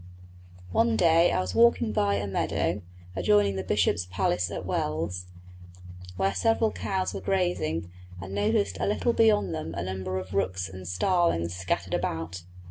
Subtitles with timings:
[0.71, 2.81] One day I was walking by a meadow,
[3.15, 5.27] adjoining the Bishop's palace at Wells,
[6.17, 10.67] where several cows were grazing, and noticed a little beyond them a number of rooks
[10.67, 12.41] and starlings scattered about.